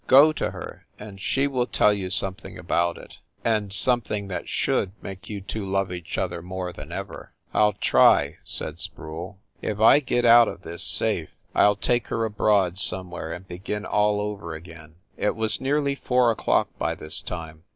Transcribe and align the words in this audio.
"Go 0.07 0.33
to 0.33 0.49
her 0.49 0.87
and 0.97 1.21
she 1.21 1.45
will 1.45 1.67
tell 1.67 1.93
you 1.93 2.09
something 2.09 2.57
about 2.57 2.97
it 2.97 3.19
and 3.45 3.71
something 3.71 4.29
that 4.29 4.49
should 4.49 4.93
make 4.99 5.29
you 5.29 5.41
two 5.41 5.61
love 5.63 5.91
each 5.91 6.17
other 6.17 6.41
more 6.41 6.73
than 6.73 6.91
ever." 6.91 7.33
"I 7.53 7.61
ll 7.65 7.73
try!" 7.73 8.39
said 8.43 8.79
Sproule. 8.79 9.37
"If 9.61 9.79
I 9.79 9.99
get 9.99 10.25
out 10.25 10.47
of 10.47 10.63
this 10.63 10.81
THE 10.97 11.05
NORCROSS 11.05 11.21
APARTMENTS 11.21 11.49
295 11.49 11.59
safe, 11.59 11.61
I 11.61 11.65
ll 11.67 11.75
take 11.75 12.07
her 12.07 12.25
abroad 12.25 12.79
somewhere 12.79 13.31
and 13.31 13.47
begin 13.47 13.85
all 13.85 14.19
over 14.19 14.55
again!" 14.55 14.95
It 15.17 15.35
was 15.35 15.61
nearly 15.61 15.93
four 15.93 16.31
o 16.31 16.35
clock 16.35 16.69
by 16.79 16.95
this 16.95 17.21
time. 17.21 17.61